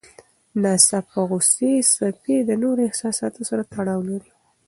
[0.03, 0.03] د
[0.63, 4.31] ناڅاپه غوسې څپې د نورو احساساتو سره تړاو لري.